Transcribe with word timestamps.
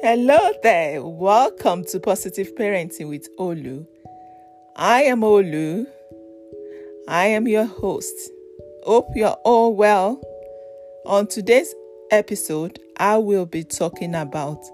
Hello 0.00 0.52
there. 0.62 1.02
Welcome 1.02 1.82
to 1.86 1.98
Positive 1.98 2.54
Parenting 2.54 3.08
with 3.08 3.28
Olu. 3.36 3.84
I 4.76 5.02
am 5.02 5.22
Olu. 5.22 5.88
I 7.08 7.26
am 7.26 7.48
your 7.48 7.64
host. 7.64 8.14
Hope 8.84 9.08
you're 9.16 9.36
all 9.44 9.74
well. 9.74 10.20
On 11.04 11.26
today's 11.26 11.74
episode, 12.12 12.78
I 12.98 13.16
will 13.16 13.44
be 13.44 13.64
talking 13.64 14.14
about 14.14 14.64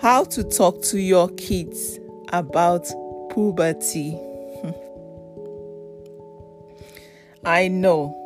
how 0.00 0.24
to 0.24 0.42
talk 0.42 0.82
to 0.86 0.98
your 0.98 1.28
kids 1.36 2.00
about 2.32 2.88
puberty. 3.30 4.18
I 7.44 7.68
know. 7.68 8.18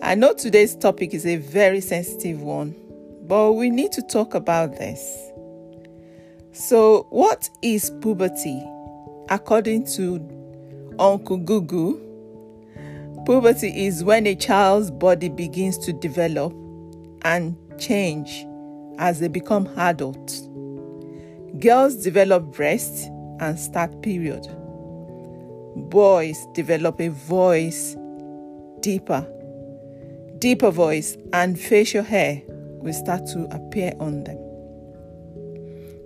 I 0.00 0.14
know 0.14 0.32
today's 0.32 0.74
topic 0.74 1.12
is 1.12 1.26
a 1.26 1.36
very 1.36 1.82
sensitive 1.82 2.40
one 2.40 2.74
but 3.28 3.54
we 3.54 3.70
need 3.70 3.92
to 3.92 4.02
talk 4.02 4.34
about 4.34 4.76
this. 4.76 5.30
So, 6.52 7.06
what 7.10 7.50
is 7.62 7.90
puberty? 8.00 8.62
According 9.28 9.86
to 9.96 10.14
Uncle 10.98 11.38
Gugu, 11.38 12.00
puberty 13.26 13.86
is 13.86 14.04
when 14.04 14.26
a 14.26 14.34
child's 14.34 14.90
body 14.90 15.28
begins 15.28 15.76
to 15.78 15.92
develop 15.92 16.52
and 17.22 17.56
change 17.78 18.46
as 18.98 19.18
they 19.20 19.28
become 19.28 19.68
adults. 19.76 20.48
Girls 21.58 21.96
develop 21.96 22.44
breasts 22.52 23.06
and 23.40 23.58
start 23.58 24.02
period. 24.02 24.46
Boys 25.90 26.46
develop 26.54 27.00
a 27.00 27.08
voice 27.08 27.96
deeper, 28.80 29.26
deeper 30.38 30.70
voice 30.70 31.16
and 31.32 31.58
facial 31.58 32.04
hair 32.04 32.42
will 32.80 32.92
start 32.92 33.26
to 33.26 33.44
appear 33.50 33.92
on 34.00 34.24
them. 34.24 34.38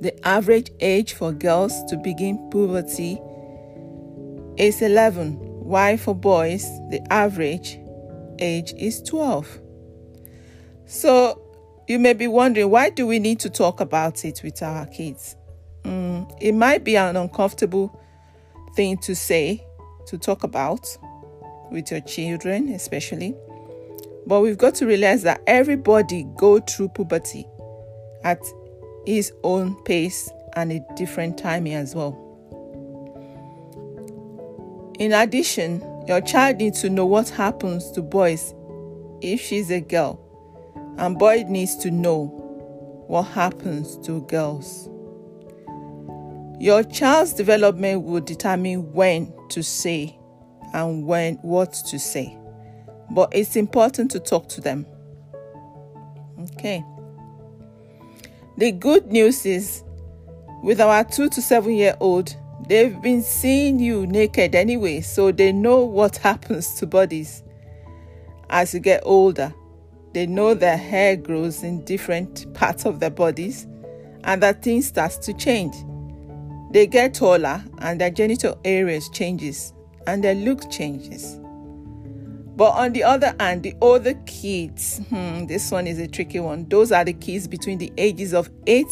The 0.00 0.14
average 0.26 0.70
age 0.80 1.14
for 1.14 1.32
girls 1.32 1.84
to 1.84 1.96
begin 1.96 2.50
puberty 2.50 3.20
is 4.56 4.82
11, 4.82 5.38
while 5.64 5.96
for 5.96 6.14
boys, 6.14 6.64
the 6.90 7.00
average 7.10 7.78
age 8.38 8.74
is 8.76 9.02
12. 9.02 9.60
So, 10.86 11.40
you 11.88 11.98
may 11.98 12.12
be 12.12 12.26
wondering 12.26 12.70
why 12.70 12.90
do 12.90 13.06
we 13.06 13.18
need 13.18 13.40
to 13.40 13.50
talk 13.50 13.80
about 13.80 14.24
it 14.24 14.42
with 14.42 14.62
our 14.62 14.86
kids? 14.86 15.36
Mm, 15.84 16.30
it 16.40 16.52
might 16.52 16.84
be 16.84 16.96
an 16.96 17.16
uncomfortable 17.16 17.98
thing 18.74 18.98
to 18.98 19.14
say, 19.14 19.64
to 20.06 20.18
talk 20.18 20.44
about 20.44 20.86
with 21.70 21.90
your 21.90 22.00
children, 22.00 22.68
especially. 22.70 23.34
But 24.26 24.40
we've 24.40 24.58
got 24.58 24.74
to 24.76 24.86
realize 24.86 25.22
that 25.22 25.42
everybody 25.46 26.26
go 26.36 26.60
through 26.60 26.88
puberty 26.90 27.46
at 28.22 28.40
his 29.06 29.32
own 29.42 29.82
pace 29.84 30.30
and 30.54 30.72
a 30.72 30.80
different 30.96 31.36
timing 31.36 31.74
as 31.74 31.94
well. 31.94 32.20
In 34.98 35.12
addition, 35.12 35.82
your 36.06 36.20
child 36.20 36.58
needs 36.58 36.80
to 36.82 36.90
know 36.90 37.04
what 37.04 37.28
happens 37.28 37.90
to 37.92 38.02
boys 38.02 38.54
if 39.20 39.40
she's 39.40 39.70
a 39.70 39.80
girl, 39.80 40.20
and 40.98 41.18
boy 41.18 41.44
needs 41.48 41.76
to 41.78 41.90
know 41.90 42.26
what 43.08 43.22
happens 43.22 43.98
to 44.06 44.22
girls. 44.22 44.88
Your 46.60 46.82
child's 46.84 47.34
development 47.34 48.04
will 48.04 48.20
determine 48.20 48.92
when 48.92 49.32
to 49.50 49.62
say 49.62 50.16
and 50.72 51.04
when 51.04 51.34
what 51.36 51.72
to 51.72 51.98
say 51.98 52.38
but 53.10 53.30
it's 53.32 53.56
important 53.56 54.10
to 54.12 54.20
talk 54.20 54.48
to 54.50 54.60
them. 54.60 54.86
Okay. 56.38 56.84
The 58.56 58.72
good 58.72 59.10
news 59.10 59.44
is 59.46 59.82
with 60.62 60.80
our 60.80 61.04
two 61.04 61.28
to 61.28 61.42
seven 61.42 61.72
year 61.72 61.96
old, 62.00 62.34
they've 62.68 63.00
been 63.02 63.22
seeing 63.22 63.78
you 63.78 64.06
naked 64.06 64.54
anyway, 64.54 65.00
so 65.00 65.32
they 65.32 65.52
know 65.52 65.84
what 65.84 66.16
happens 66.16 66.74
to 66.74 66.86
bodies 66.86 67.42
as 68.50 68.72
you 68.74 68.80
get 68.80 69.02
older. 69.04 69.52
They 70.12 70.26
know 70.26 70.54
their 70.54 70.76
hair 70.76 71.16
grows 71.16 71.62
in 71.64 71.84
different 71.84 72.52
parts 72.54 72.86
of 72.86 73.00
their 73.00 73.10
bodies 73.10 73.66
and 74.22 74.42
that 74.42 74.62
things 74.62 74.86
starts 74.86 75.16
to 75.18 75.34
change. 75.34 75.74
They 76.72 76.86
get 76.86 77.14
taller 77.14 77.62
and 77.78 78.00
their 78.00 78.10
genital 78.10 78.58
areas 78.64 79.08
changes 79.10 79.72
and 80.06 80.22
their 80.22 80.34
look 80.34 80.70
changes. 80.70 81.38
But 82.56 82.70
on 82.70 82.92
the 82.92 83.02
other 83.02 83.34
hand, 83.40 83.64
the 83.64 83.74
older 83.80 84.14
kids, 84.26 85.00
hmm, 85.08 85.46
this 85.46 85.70
one 85.70 85.86
is 85.86 85.98
a 85.98 86.06
tricky 86.06 86.38
one. 86.38 86.68
Those 86.68 86.92
are 86.92 87.04
the 87.04 87.12
kids 87.12 87.48
between 87.48 87.78
the 87.78 87.92
ages 87.98 88.32
of 88.32 88.48
8 88.66 88.86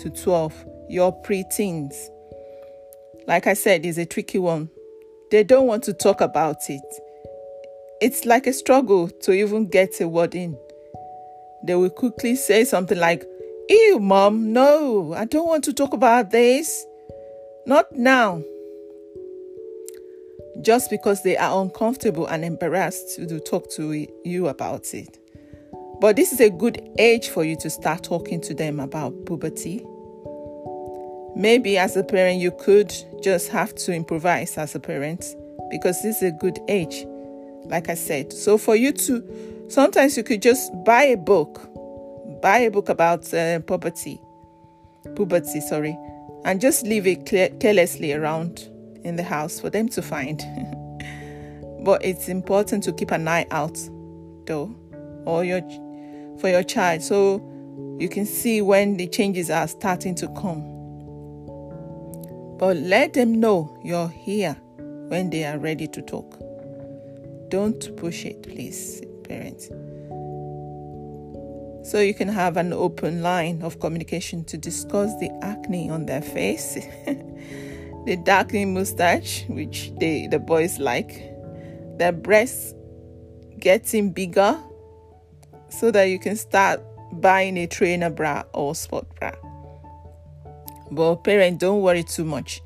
to 0.00 0.10
12, 0.10 0.66
your 0.88 1.22
preteens. 1.22 1.94
Like 3.26 3.46
I 3.46 3.54
said, 3.54 3.86
is 3.86 3.98
a 3.98 4.06
tricky 4.06 4.38
one. 4.38 4.68
They 5.30 5.44
don't 5.44 5.66
want 5.66 5.84
to 5.84 5.92
talk 5.92 6.20
about 6.20 6.68
it. 6.68 6.82
It's 8.00 8.24
like 8.24 8.46
a 8.46 8.52
struggle 8.52 9.08
to 9.08 9.32
even 9.32 9.68
get 9.68 10.00
a 10.00 10.08
word 10.08 10.34
in. 10.34 10.58
They 11.66 11.76
will 11.76 11.90
quickly 11.90 12.34
say 12.34 12.64
something 12.64 12.98
like, 12.98 13.24
Ew, 13.68 13.98
mom, 13.98 14.52
no, 14.52 15.14
I 15.14 15.24
don't 15.24 15.46
want 15.46 15.64
to 15.64 15.72
talk 15.72 15.94
about 15.94 16.30
this. 16.30 16.84
Not 17.64 17.92
now 17.92 18.42
just 20.64 20.90
because 20.90 21.22
they 21.22 21.36
are 21.36 21.62
uncomfortable 21.62 22.26
and 22.26 22.44
embarrassed 22.44 23.16
to 23.16 23.40
talk 23.40 23.70
to 23.72 24.06
you 24.24 24.48
about 24.48 24.94
it. 24.94 25.18
But 26.00 26.16
this 26.16 26.32
is 26.32 26.40
a 26.40 26.50
good 26.50 26.86
age 26.98 27.28
for 27.28 27.44
you 27.44 27.56
to 27.56 27.70
start 27.70 28.02
talking 28.02 28.40
to 28.42 28.54
them 28.54 28.80
about 28.80 29.26
puberty. 29.26 29.84
Maybe 31.36 31.78
as 31.78 31.96
a 31.96 32.02
parent, 32.02 32.40
you 32.40 32.50
could 32.50 32.92
just 33.22 33.48
have 33.48 33.74
to 33.76 33.92
improvise 33.92 34.56
as 34.58 34.74
a 34.74 34.80
parent 34.80 35.24
because 35.70 36.02
this 36.02 36.16
is 36.16 36.22
a 36.22 36.32
good 36.32 36.58
age, 36.68 37.06
like 37.64 37.88
I 37.88 37.94
said. 37.94 38.32
So, 38.32 38.58
for 38.58 38.76
you 38.76 38.92
to 38.92 39.66
sometimes 39.68 40.16
you 40.16 40.22
could 40.22 40.42
just 40.42 40.72
buy 40.84 41.04
a 41.04 41.16
book, 41.16 41.68
buy 42.40 42.58
a 42.58 42.70
book 42.70 42.88
about 42.88 43.32
uh, 43.34 43.60
puberty, 43.60 44.20
puberty, 45.16 45.60
sorry, 45.60 45.98
and 46.44 46.60
just 46.60 46.86
leave 46.86 47.06
it 47.06 47.26
carelessly 47.60 48.12
around 48.12 48.68
in 49.04 49.16
the 49.16 49.22
house 49.22 49.60
for 49.60 49.70
them 49.70 49.88
to 49.90 50.02
find. 50.02 50.38
but 51.84 52.04
it's 52.04 52.28
important 52.28 52.82
to 52.84 52.92
keep 52.92 53.10
an 53.10 53.28
eye 53.28 53.46
out 53.50 53.78
though 54.46 54.74
or 55.26 55.44
your 55.44 55.60
for 56.38 56.48
your 56.48 56.62
child 56.62 57.02
so 57.02 57.42
you 57.98 58.08
can 58.08 58.26
see 58.26 58.60
when 58.60 58.96
the 58.96 59.06
changes 59.06 59.50
are 59.50 59.68
starting 59.68 60.14
to 60.16 60.26
come. 60.28 60.70
But 62.58 62.76
let 62.76 63.12
them 63.12 63.40
know 63.40 63.78
you're 63.84 64.08
here 64.08 64.54
when 65.08 65.30
they 65.30 65.44
are 65.44 65.58
ready 65.58 65.86
to 65.88 66.02
talk. 66.02 66.38
Don't 67.50 67.96
push 67.96 68.24
it, 68.24 68.42
please, 68.42 69.02
parents. 69.24 69.68
So 71.88 72.00
you 72.00 72.14
can 72.14 72.28
have 72.28 72.56
an 72.56 72.72
open 72.72 73.22
line 73.22 73.62
of 73.62 73.78
communication 73.78 74.44
to 74.44 74.56
discuss 74.56 75.14
the 75.18 75.30
acne 75.42 75.90
on 75.90 76.06
their 76.06 76.22
face 76.22 76.78
the 78.06 78.16
darkening 78.16 78.74
mustache, 78.74 79.44
which 79.48 79.92
they, 79.98 80.26
the 80.26 80.38
boys 80.38 80.78
like, 80.78 81.22
their 81.98 82.12
breasts 82.12 82.74
getting 83.58 84.12
bigger 84.12 84.58
so 85.68 85.90
that 85.90 86.04
you 86.04 86.18
can 86.18 86.36
start 86.36 86.82
buying 87.12 87.56
a 87.56 87.66
trainer 87.66 88.10
bra 88.10 88.42
or 88.52 88.74
sport 88.74 89.06
bra. 89.18 89.32
But 90.90 91.16
parents, 91.24 91.60
don't 91.60 91.80
worry 91.82 92.02
too 92.04 92.24
much 92.24 92.60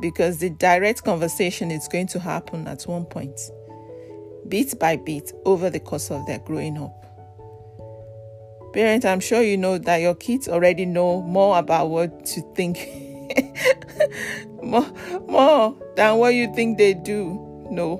because 0.00 0.38
the 0.38 0.50
direct 0.50 1.04
conversation 1.04 1.70
is 1.70 1.86
going 1.88 2.08
to 2.08 2.18
happen 2.18 2.66
at 2.66 2.82
one 2.82 3.04
point, 3.04 3.38
bit 4.48 4.78
by 4.78 4.96
bit, 4.96 5.32
over 5.44 5.70
the 5.70 5.80
course 5.80 6.10
of 6.10 6.26
their 6.26 6.38
growing 6.40 6.78
up. 6.78 6.96
Parents, 8.72 9.04
I'm 9.04 9.20
sure 9.20 9.42
you 9.42 9.56
know 9.56 9.78
that 9.78 9.96
your 9.96 10.14
kids 10.14 10.48
already 10.48 10.84
know 10.84 11.22
more 11.22 11.58
about 11.58 11.90
what 11.90 12.24
to 12.26 12.40
think 12.54 12.78
more, 14.62 14.86
more 15.28 15.76
than 15.96 16.16
what 16.16 16.34
you 16.34 16.52
think 16.54 16.78
they 16.78 16.94
do. 16.94 17.46
No, 17.70 17.98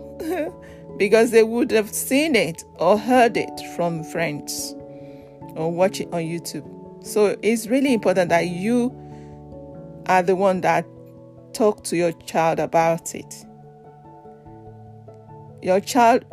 because 0.98 1.30
they 1.30 1.42
would 1.42 1.70
have 1.70 1.90
seen 1.90 2.34
it 2.34 2.64
or 2.76 2.98
heard 2.98 3.36
it 3.36 3.60
from 3.76 4.02
friends 4.04 4.74
or 5.54 5.72
watch 5.72 6.00
it 6.00 6.08
on 6.12 6.22
YouTube. 6.22 6.66
So 7.04 7.36
it's 7.42 7.66
really 7.66 7.94
important 7.94 8.30
that 8.30 8.48
you 8.48 8.94
are 10.06 10.22
the 10.22 10.36
one 10.36 10.60
that 10.62 10.84
talk 11.52 11.84
to 11.84 11.96
your 11.96 12.12
child 12.12 12.58
about 12.58 13.14
it. 13.14 13.34
Your 15.62 15.80
child 15.80 16.24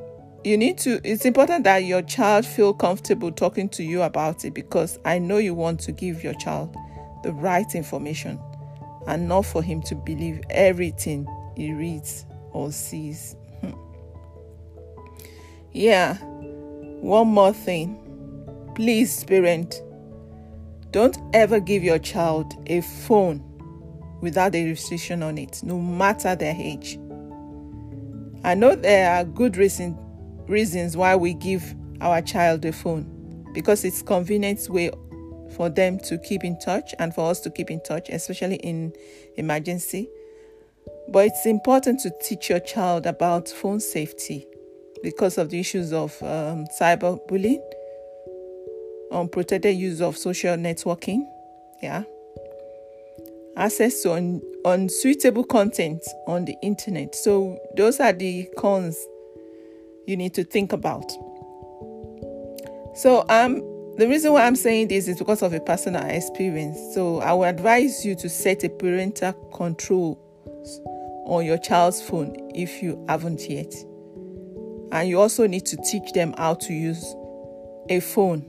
you 0.44 0.57
need 0.57 0.77
to 0.77 1.01
it's 1.03 1.25
important 1.25 1.63
that 1.65 1.79
your 1.79 2.01
child 2.01 2.45
feel 2.45 2.74
comfortable 2.74 3.31
talking 3.31 3.68
to 3.68 3.83
you 3.83 4.01
about 4.03 4.45
it 4.45 4.53
because 4.53 4.97
I 5.03 5.19
know 5.19 5.38
you 5.38 5.53
want 5.53 5.79
to 5.81 5.91
give 5.91 6.24
your 6.24 6.35
child 6.35 6.75
the 7.24 7.33
right 7.33 7.74
information 7.75 8.39
and 9.07 9.27
not 9.27 9.45
for 9.45 9.63
him 9.63 9.81
to 9.83 9.95
believe 9.95 10.42
everything 10.50 11.27
he 11.56 11.74
reads 11.74 12.25
or 12.51 12.71
sees. 12.71 13.36
Hmm. 13.62 13.71
yeah, 15.71 16.15
one 17.01 17.27
more 17.27 17.54
thing. 17.54 18.04
Please, 18.75 19.24
parent, 19.24 19.81
Don't 20.92 21.18
ever 21.33 21.59
give 21.59 21.83
your 21.83 22.00
child 22.00 22.54
a 22.68 22.81
phone 22.81 23.44
without 24.21 24.56
a 24.56 24.69
restriction 24.69 25.21
on 25.21 25.38
it, 25.38 25.62
no 25.63 25.80
matter 25.80 26.36
their 26.36 26.56
age. 26.57 26.98
I 28.44 28.53
know 28.53 28.75
there 28.75 29.12
are 29.13 29.25
good 29.25 29.57
reason, 29.57 29.98
reasons 30.48 30.95
why 30.95 31.15
we 31.15 31.33
give 31.33 31.75
our 32.01 32.21
child 32.21 32.65
a 32.65 32.71
phone 32.71 33.13
because 33.53 33.83
it's 33.83 34.01
convenient 34.01 34.69
way 34.69 34.92
for 35.55 35.69
them 35.69 35.99
to 35.99 36.17
keep 36.17 36.44
in 36.44 36.57
touch 36.59 36.94
and 36.99 37.13
for 37.13 37.29
us 37.29 37.39
to 37.41 37.49
keep 37.49 37.71
in 37.71 37.81
touch, 37.81 38.09
especially 38.09 38.57
in 38.57 38.94
emergency. 39.35 40.09
But 41.09 41.27
it's 41.27 41.45
important 41.45 42.01
to 42.01 42.11
teach 42.21 42.49
your 42.49 42.59
child 42.59 43.05
about 43.05 43.47
phone 43.49 43.79
safety 43.79 44.45
because 45.03 45.38
of 45.38 45.49
the 45.49 45.59
issues 45.59 45.94
of 45.94 46.21
um, 46.21 46.65
cyberbullying, 46.79 47.61
unprotected 49.11 49.75
use 49.75 50.01
of 50.01 50.17
social 50.17 50.55
networking, 50.57 51.25
yeah, 51.81 52.03
access 53.55 54.01
to 54.03 54.13
un- 54.13 54.41
unsuitable 54.65 55.43
content 55.43 56.01
on 56.27 56.45
the 56.45 56.55
internet. 56.61 57.15
So, 57.15 57.57
those 57.75 58.00
are 58.00 58.13
the 58.13 58.50
cons 58.57 58.97
you 60.07 60.17
need 60.17 60.33
to 60.33 60.43
think 60.43 60.73
about. 60.73 61.09
So, 62.95 63.25
um, 63.29 63.61
the 63.97 64.07
reason 64.07 64.33
why 64.33 64.45
I'm 64.45 64.55
saying 64.55 64.89
this 64.89 65.07
is 65.07 65.17
because 65.17 65.41
of 65.41 65.53
a 65.53 65.59
personal 65.59 66.05
experience. 66.05 66.77
So, 66.94 67.19
I 67.19 67.33
would 67.33 67.47
advise 67.47 68.05
you 68.05 68.15
to 68.15 68.29
set 68.29 68.63
a 68.63 68.69
parental 68.69 69.33
control 69.53 70.23
on 71.25 71.45
your 71.45 71.57
child's 71.57 72.01
phone 72.01 72.35
if 72.55 72.81
you 72.81 73.03
haven't 73.09 73.49
yet. 73.49 73.73
And 74.91 75.09
you 75.09 75.19
also 75.19 75.47
need 75.47 75.65
to 75.65 75.77
teach 75.77 76.13
them 76.13 76.33
how 76.38 76.53
to 76.55 76.73
use 76.73 77.03
a 77.89 77.99
phone. 77.99 78.45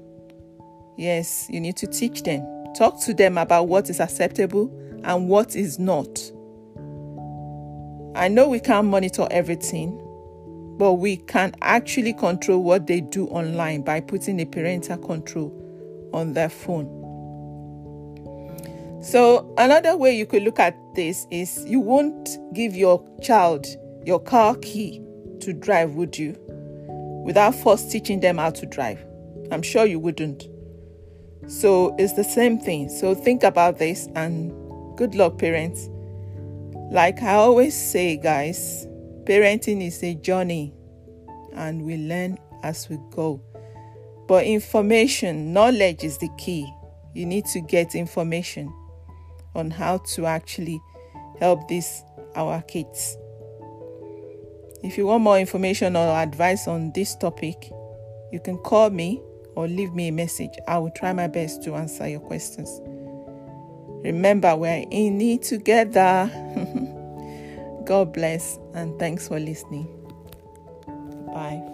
Yes, 0.96 1.46
you 1.48 1.60
need 1.60 1.76
to 1.78 1.86
teach 1.86 2.22
them. 2.22 2.46
Talk 2.76 3.00
to 3.02 3.14
them 3.14 3.38
about 3.38 3.68
what 3.68 3.90
is 3.90 4.00
acceptable 4.00 4.70
and 5.04 5.28
what 5.28 5.56
is 5.56 5.78
not. 5.78 6.18
I 8.14 8.28
know 8.28 8.48
we 8.48 8.60
can't 8.60 8.88
monitor 8.88 9.26
everything, 9.30 9.96
but 10.78 10.94
we 10.94 11.16
can 11.16 11.54
actually 11.60 12.12
control 12.12 12.62
what 12.62 12.86
they 12.86 13.00
do 13.00 13.26
online 13.26 13.82
by 13.82 14.00
putting 14.00 14.40
a 14.40 14.46
parental 14.46 14.96
control 14.96 15.52
on 16.14 16.32
their 16.32 16.48
phone. 16.48 16.94
So, 19.02 19.54
another 19.58 19.96
way 19.96 20.16
you 20.16 20.26
could 20.26 20.42
look 20.42 20.58
at 20.58 20.76
this 20.94 21.26
is 21.30 21.64
you 21.66 21.80
won't 21.80 22.38
give 22.54 22.74
your 22.74 23.04
child 23.22 23.66
your 24.04 24.18
car 24.20 24.56
key 24.56 25.02
to 25.40 25.52
drive, 25.52 25.94
would 25.94 26.18
you? 26.18 26.36
Without 27.24 27.54
first 27.54 27.92
teaching 27.92 28.20
them 28.20 28.38
how 28.38 28.50
to 28.50 28.66
drive. 28.66 29.04
I'm 29.52 29.62
sure 29.62 29.84
you 29.86 29.98
wouldn't. 29.98 30.48
So, 31.46 31.94
it's 31.98 32.14
the 32.14 32.24
same 32.24 32.58
thing. 32.58 32.88
So, 32.88 33.14
think 33.14 33.44
about 33.44 33.78
this 33.78 34.08
and 34.16 34.50
good 34.96 35.14
luck, 35.14 35.38
parents. 35.38 35.88
Like 36.90 37.22
I 37.22 37.34
always 37.34 37.76
say, 37.76 38.16
guys, 38.16 38.87
parenting 39.28 39.86
is 39.86 40.02
a 40.02 40.14
journey 40.14 40.72
and 41.54 41.84
we 41.84 41.96
learn 41.96 42.38
as 42.62 42.88
we 42.88 42.98
go. 43.10 43.42
But 44.26 44.44
information, 44.44 45.52
knowledge 45.52 46.02
is 46.02 46.16
the 46.18 46.30
key. 46.38 46.66
You 47.14 47.26
need 47.26 47.44
to 47.46 47.60
get 47.60 47.94
information 47.94 48.72
on 49.54 49.70
how 49.70 49.98
to 49.98 50.26
actually 50.26 50.80
help 51.40 51.68
these 51.68 52.02
our 52.36 52.62
kids. 52.62 53.16
If 54.82 54.96
you 54.96 55.06
want 55.06 55.24
more 55.24 55.38
information 55.38 55.96
or 55.96 56.16
advice 56.16 56.68
on 56.68 56.92
this 56.94 57.16
topic, 57.16 57.70
you 58.32 58.40
can 58.40 58.58
call 58.58 58.90
me 58.90 59.20
or 59.56 59.66
leave 59.66 59.92
me 59.92 60.08
a 60.08 60.12
message. 60.12 60.52
I 60.68 60.78
will 60.78 60.92
try 60.92 61.12
my 61.12 61.26
best 61.26 61.62
to 61.64 61.74
answer 61.74 62.08
your 62.08 62.20
questions. 62.20 62.80
Remember, 64.04 64.54
we're 64.54 64.86
in 64.90 65.20
it 65.20 65.42
together. 65.42 66.30
God 67.88 68.12
bless 68.12 68.58
and 68.74 68.98
thanks 68.98 69.28
for 69.28 69.40
listening. 69.40 69.88
Bye. 71.32 71.67